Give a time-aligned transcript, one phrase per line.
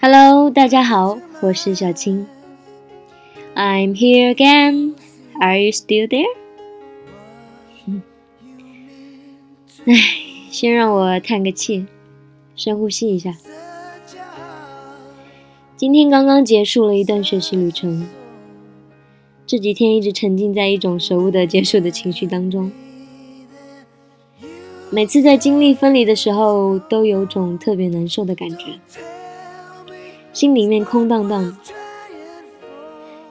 [0.00, 2.26] Hello，大家好，我是小青。
[3.54, 4.94] I'm here again.
[5.40, 6.26] Are you still there?
[9.86, 9.94] 唉，
[10.50, 11.86] 先让我叹个气，
[12.56, 13.36] 深呼吸一下。
[15.78, 18.08] 今天刚刚结束了一段学习旅程，
[19.46, 22.72] 这几天一直沉浸在一种舍不得结束的情绪当中。
[24.90, 28.80] 每次在经历分离的时候，都有种特别难受的感觉。
[30.32, 31.56] 心里面空荡荡，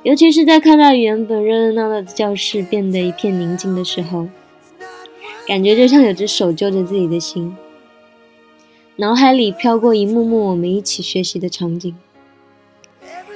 [0.04, 4.30] 尤其是在看到原本热热闹闹的教室变得一片宁静的时候，
[5.46, 7.58] 感觉就像有只手揪着自己的心，
[8.96, 11.94] 脑海里飘过一幕幕我们一起学习的场景，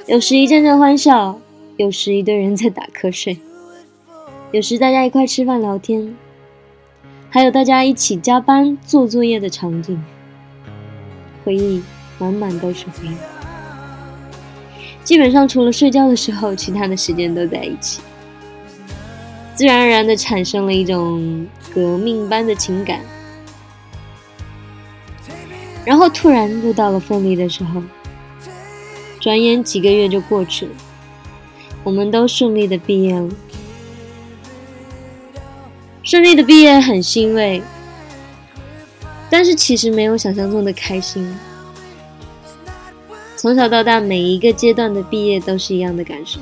[0.06, 1.38] 有时一阵阵欢笑，
[1.76, 3.38] 有时一堆人在打瞌睡，
[4.50, 6.14] 有时大家一块吃饭聊天，
[7.30, 10.02] 还有大家一起加班做作业的场景，
[11.44, 11.82] 回忆
[12.18, 13.14] 满满都是回忆。
[15.04, 18.00] 基本上除了睡觉的时候，其他的时间都在一起，
[19.54, 23.00] 自然而然的产生了一种革命般的情感。
[25.84, 27.82] 然后突然又到了分离的时候，
[29.22, 30.72] 转眼几个月就过去了，
[31.84, 33.28] 我们都顺利的毕业了，
[36.02, 37.62] 顺利的毕业很欣慰，
[39.30, 41.32] 但是其实没有想象中的开心。
[43.36, 46.40] 从小到大，每一个阶段的毕业都是一样的感受。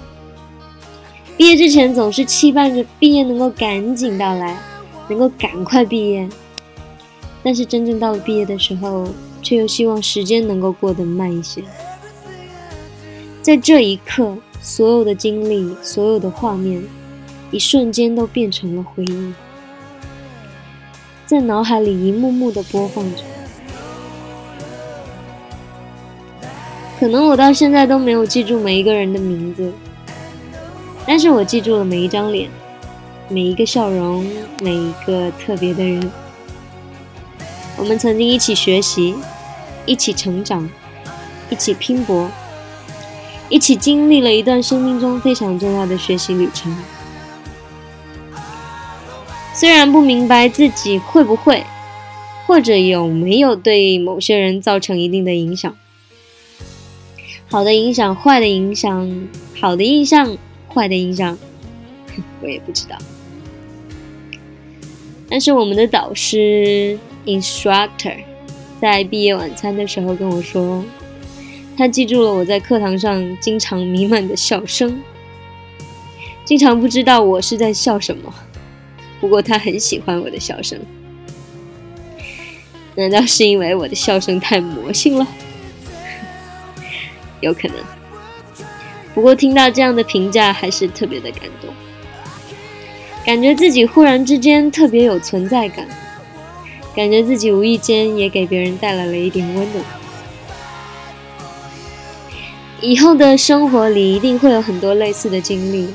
[1.36, 4.58] 毕业之前总是期盼着毕业能够赶紧到来，
[5.06, 6.26] 能够赶快毕业。
[7.42, 9.06] 但是真正到了毕业的时候，
[9.42, 11.62] 却又希望时间能够过得慢一些。
[13.42, 16.82] 在这一刻，所有的经历，所有的画面，
[17.50, 19.32] 一瞬间都变成了回忆，
[21.24, 23.22] 在脑海里一幕幕的播放着。
[26.98, 29.72] 可能我到现在都没有记住每一个人的名字，
[31.06, 32.50] 但是我记住了每一张脸，
[33.30, 36.12] 每一个笑容，每一个特别的人。
[37.78, 39.14] 我们曾经一起学习，
[39.86, 40.68] 一起成长，
[41.48, 42.30] 一起拼搏，
[43.50, 46.74] 一起经历了一段生命中非常重要的学习旅程。
[49.52, 51.64] 虽然不明白自己会不会，
[52.46, 55.76] 或者有没有对某些人造成一定的影响。
[57.50, 59.28] 好的影响，坏的影响，
[59.60, 60.38] 好的印象，
[60.72, 61.36] 坏的印象，
[62.40, 62.96] 我也不知道。
[65.28, 68.16] 但是我们的导师 instructor
[68.80, 70.82] 在毕业晚餐的时候跟我说，
[71.80, 75.02] 他记住了我在课堂上经常弥漫的笑声，
[76.44, 78.34] 经常不知道我是在笑什么，
[79.18, 80.78] 不过他很喜欢我的笑声。
[82.96, 85.26] 难道是因为我的笑声太魔性了？
[87.40, 87.76] 有可能，
[89.14, 91.70] 不过听到这样的评价还是特别的感动，
[93.24, 95.88] 感觉自己忽然之间特别有存在感，
[96.94, 99.99] 感觉自己无意间也给别人带来了一点温暖。
[102.81, 105.89] 以后的生活里一定会有很多类似的经历，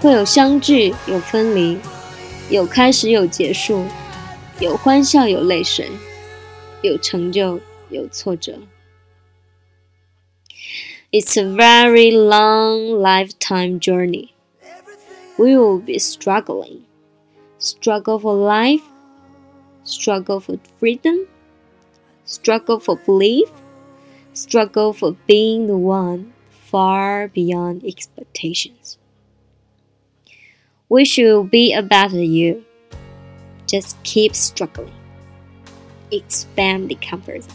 [0.00, 1.78] 会有相聚，有分离，
[2.50, 3.84] 有开始，有结束，
[4.60, 5.88] 有欢笑，有泪水，
[6.82, 7.60] 有成就，
[7.90, 8.58] 有挫折。
[11.10, 14.28] It's a very long lifetime journey.
[15.38, 16.82] We will be struggling.
[17.58, 18.82] Struggle for life,
[19.84, 21.26] struggle for freedom,
[22.26, 23.48] struggle for belief,
[24.33, 28.97] struggle for being the one far beyond expectations.
[30.89, 32.65] We should be a better you.
[33.67, 34.93] Just keep struggling.
[36.11, 37.53] Expand the comfort zone.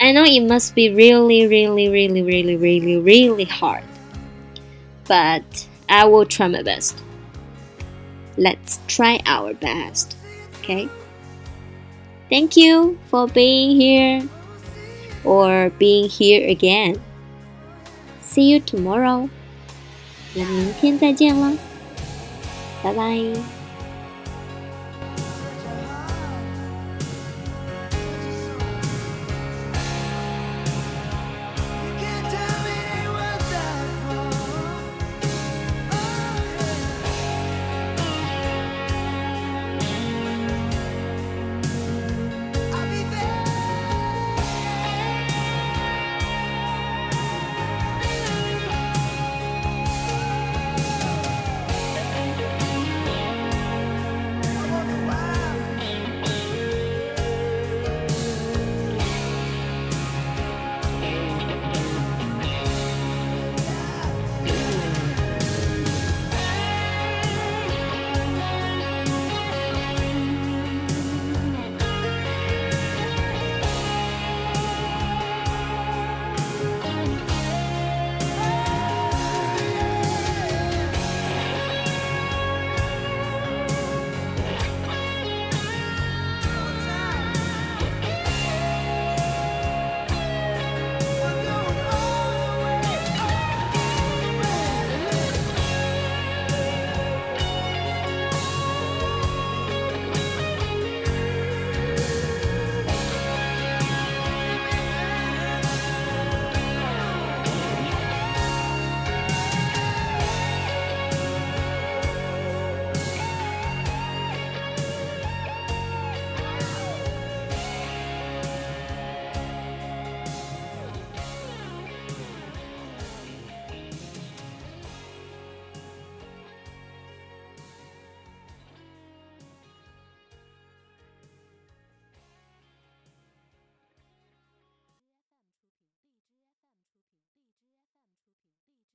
[0.00, 3.82] I know it must be really, really, really, really, really, really hard.
[5.06, 7.02] But I will try my best.
[8.36, 10.16] Let's try our best.
[10.60, 10.88] Okay?
[12.28, 14.28] Thank you for being here
[15.23, 16.99] or being here again.
[18.21, 19.29] See you tomorrow.
[20.35, 21.57] 那明天再见了，
[22.83, 23.56] 拜拜。